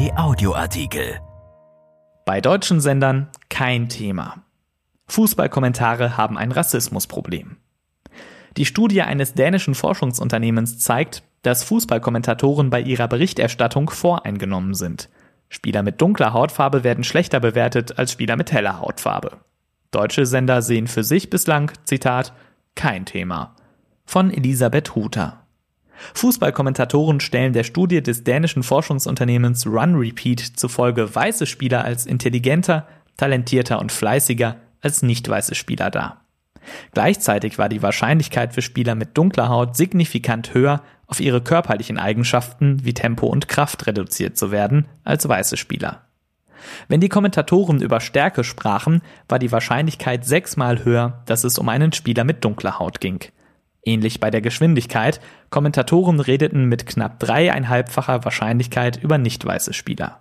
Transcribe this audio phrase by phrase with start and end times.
[0.00, 1.20] Kai Audioartikel.
[2.24, 4.44] Bei deutschen Sendern kein Thema.
[5.08, 7.58] Fußballkommentare haben ein Rassismusproblem.
[8.56, 15.10] Die Studie eines dänischen Forschungsunternehmens zeigt, dass Fußballkommentatoren bei ihrer Berichterstattung voreingenommen sind.
[15.50, 19.36] Spieler mit dunkler Hautfarbe werden schlechter bewertet als Spieler mit heller Hautfarbe.
[19.90, 22.32] Deutsche Sender sehen für sich bislang, Zitat,
[22.74, 23.54] kein Thema.
[24.06, 25.39] Von Elisabeth Huter.
[26.14, 32.86] Fußballkommentatoren stellen der Studie des dänischen Forschungsunternehmens Run Repeat zufolge weiße Spieler als intelligenter,
[33.16, 36.24] talentierter und fleißiger als nicht weiße Spieler dar.
[36.92, 42.84] Gleichzeitig war die Wahrscheinlichkeit für Spieler mit dunkler Haut signifikant höher, auf ihre körperlichen Eigenschaften
[42.84, 46.02] wie Tempo und Kraft reduziert zu werden, als weiße Spieler.
[46.88, 51.92] Wenn die Kommentatoren über Stärke sprachen, war die Wahrscheinlichkeit sechsmal höher, dass es um einen
[51.92, 53.20] Spieler mit dunkler Haut ging.
[53.82, 60.20] Ähnlich bei der Geschwindigkeit, Kommentatoren redeten mit knapp dreieinhalbfacher Wahrscheinlichkeit über nicht weiße Spieler.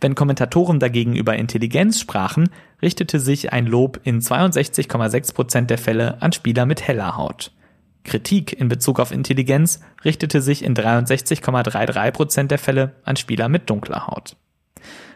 [0.00, 2.48] Wenn Kommentatoren dagegen über Intelligenz sprachen,
[2.80, 7.52] richtete sich ein Lob in 62,6 Prozent der Fälle an Spieler mit heller Haut.
[8.04, 13.68] Kritik in Bezug auf Intelligenz richtete sich in 63,33 Prozent der Fälle an Spieler mit
[13.68, 14.36] dunkler Haut.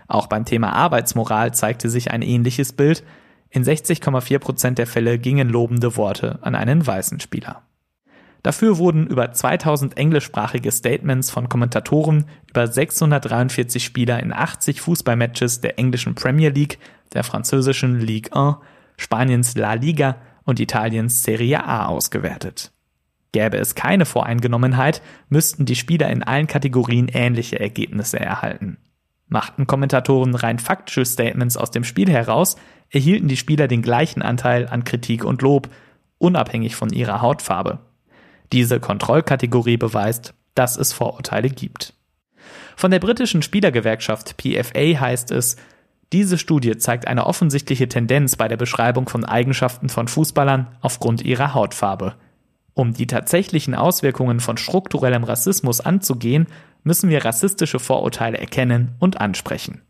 [0.08, 3.02] Auch beim Thema Arbeitsmoral zeigte sich ein ähnliches Bild.
[3.54, 7.62] In 60,4 Prozent der Fälle gingen lobende Worte an einen weißen Spieler.
[8.42, 15.78] Dafür wurden über 2000 englischsprachige Statements von Kommentatoren über 643 Spieler in 80 Fußballmatches der
[15.78, 16.78] englischen Premier League,
[17.12, 18.56] der französischen Ligue 1,
[18.96, 22.72] Spaniens La Liga und Italiens Serie A ausgewertet.
[23.32, 28.78] Gäbe es keine Voreingenommenheit, müssten die Spieler in allen Kategorien ähnliche Ergebnisse erhalten.
[29.32, 32.56] Machten Kommentatoren rein faktische Statements aus dem Spiel heraus,
[32.90, 35.68] erhielten die Spieler den gleichen Anteil an Kritik und Lob,
[36.18, 37.78] unabhängig von ihrer Hautfarbe.
[38.52, 41.94] Diese Kontrollkategorie beweist, dass es Vorurteile gibt.
[42.76, 45.56] Von der britischen Spielergewerkschaft PFA heißt es,
[46.12, 51.54] diese Studie zeigt eine offensichtliche Tendenz bei der Beschreibung von Eigenschaften von Fußballern aufgrund ihrer
[51.54, 52.16] Hautfarbe.
[52.74, 56.46] Um die tatsächlichen Auswirkungen von strukturellem Rassismus anzugehen,
[56.84, 59.82] müssen wir rassistische Vorurteile erkennen und ansprechen.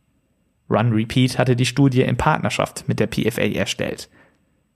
[0.68, 4.08] Run Repeat hatte die Studie in Partnerschaft mit der PFA erstellt.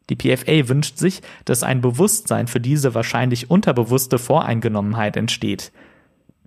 [0.08, 5.72] Die PFA wünscht sich, dass ein Bewusstsein für diese wahrscheinlich unterbewusste Voreingenommenheit entsteht.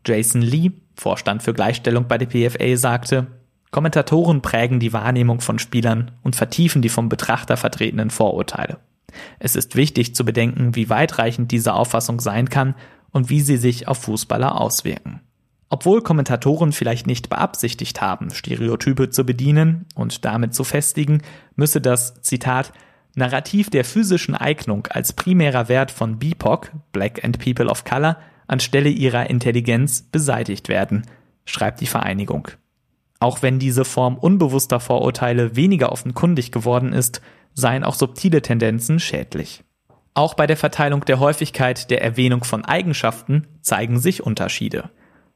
[0.05, 3.27] Jason Lee, Vorstand für Gleichstellung bei der PFA, sagte,
[3.71, 8.77] Kommentatoren prägen die Wahrnehmung von Spielern und vertiefen die vom Betrachter vertretenen Vorurteile.
[9.39, 12.75] Es ist wichtig zu bedenken, wie weitreichend diese Auffassung sein kann
[13.11, 15.21] und wie sie sich auf Fußballer auswirken.
[15.69, 21.21] Obwohl Kommentatoren vielleicht nicht beabsichtigt haben, Stereotype zu bedienen und damit zu festigen,
[21.55, 22.73] müsse das, Zitat,
[23.15, 28.89] Narrativ der physischen Eignung als primärer Wert von BIPOC, Black and People of Color, anstelle
[28.89, 31.05] ihrer Intelligenz beseitigt werden,
[31.45, 32.49] schreibt die Vereinigung.
[33.19, 37.21] Auch wenn diese Form unbewusster Vorurteile weniger offenkundig geworden ist,
[37.59, 39.63] seien auch subtile Tendenzen schädlich.
[40.13, 44.89] Auch bei der Verteilung der Häufigkeit der Erwähnung von Eigenschaften zeigen sich Unterschiede.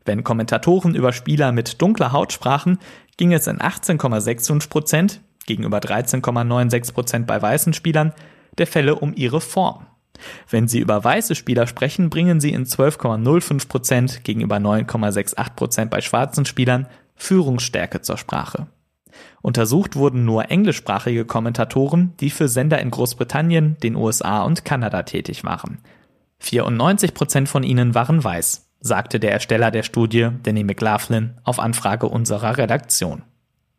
[0.06, 2.80] Wenn Kommentatoren über Spieler mit dunkler Haut sprachen,
[3.18, 8.14] ging es in 18,65 Prozent gegenüber 13,96 Prozent bei weißen Spielern
[8.58, 9.86] der Fälle um ihre Form.
[10.50, 16.02] Wenn sie über weiße Spieler sprechen, bringen sie in 12,05 Prozent gegenüber 9,68 Prozent bei
[16.02, 18.68] schwarzen Spielern Führungsstärke zur Sprache.
[19.42, 25.44] Untersucht wurden nur englischsprachige Kommentatoren, die für Sender in Großbritannien, den USA und Kanada tätig
[25.44, 25.80] waren.
[26.40, 32.08] 94 Prozent von ihnen waren weiß, sagte der Ersteller der Studie, Danny McLaughlin, auf Anfrage
[32.08, 33.24] unserer Redaktion.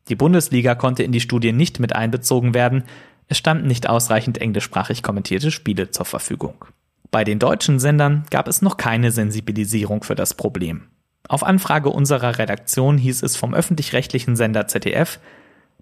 [0.09, 2.85] Die Bundesliga konnte in die Studie nicht mit einbezogen werden,
[3.29, 6.67] es standen nicht ausreichend englischsprachig kommentierte Spiele zur Verfügung.
[7.11, 10.89] Bei den deutschen Sendern gab es noch keine Sensibilisierung für das Problem.
[11.29, 15.19] Auf Anfrage unserer Redaktion hieß es vom öffentlich-rechtlichen Sender ZDF,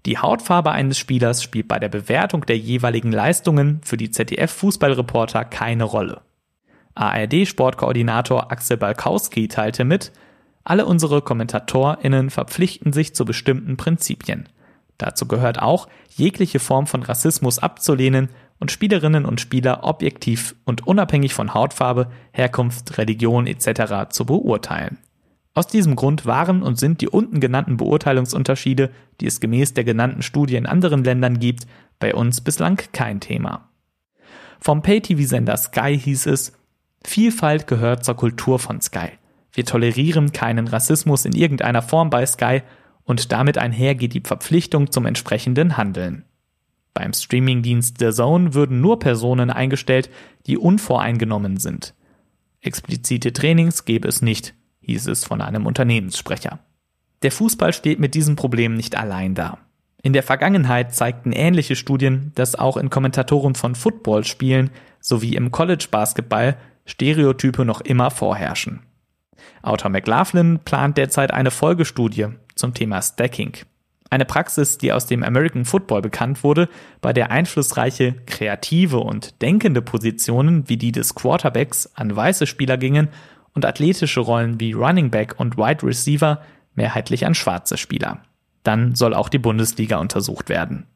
[0.05, 5.85] die Hautfarbe eines Spielers spielt bei der Bewertung der jeweiligen Leistungen für die ZDF-Fußballreporter keine
[5.85, 6.21] Rolle.
[6.95, 10.11] ARD-Sportkoordinator Axel Balkowski teilte mit,
[10.65, 14.47] alle unsere KommentatorInnen verpflichten sich zu bestimmten Prinzipien.
[14.97, 18.29] Dazu gehört auch, jegliche Form von Rassismus abzulehnen
[18.59, 24.09] und Spielerinnen und Spieler objektiv und unabhängig von Hautfarbe, Herkunft, Religion etc.
[24.09, 24.97] zu beurteilen.
[25.55, 28.89] Aus diesem Grund waren und sind die unten genannten Beurteilungsunterschiede,
[29.21, 31.67] die es gemäß der genannten Studie in anderen Ländern gibt,
[31.99, 33.69] bei uns bislang kein Thema.
[34.59, 36.53] Vom Pay-TV-Sender Sky hieß es,
[37.05, 39.09] Vielfalt gehört zur Kultur von Sky.
[39.51, 42.61] Wir tolerieren keinen Rassismus in irgendeiner Form bei Sky
[43.03, 46.25] und damit einher geht die Verpflichtung zum entsprechenden Handeln.
[46.93, 50.09] Beim Streamingdienst The Zone würden nur Personen eingestellt,
[50.47, 51.93] die unvoreingenommen sind.
[52.61, 56.59] Explizite Trainings gäbe es nicht, hieß es von einem Unternehmenssprecher.
[57.23, 59.57] Der Fußball steht mit diesem Problem nicht allein da.
[60.01, 64.69] In der Vergangenheit zeigten ähnliche Studien, dass auch in Kommentatoren von Footballspielen
[64.99, 68.81] sowie im College-Basketball Stereotype noch immer vorherrschen.
[69.61, 73.53] Autor McLaughlin plant derzeit eine Folgestudie zum Thema Stacking.
[74.09, 76.69] Eine Praxis, die aus dem American Football bekannt wurde,
[77.01, 83.07] bei der einflussreiche, kreative und denkende Positionen wie die des Quarterbacks an weiße Spieler gingen
[83.53, 86.41] und athletische Rollen wie Running Back und Wide Receiver
[86.75, 88.23] mehrheitlich an schwarze Spieler.
[88.63, 90.87] Dann soll auch die Bundesliga untersucht werden.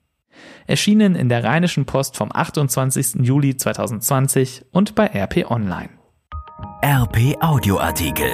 [0.68, 3.26] Erschienen in der Rheinischen Post vom 28.
[3.26, 5.90] Juli 2020 und bei RP Online.
[6.84, 8.32] RP Audioartikel.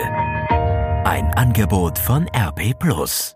[1.06, 3.36] Ein Angebot von RP Plus.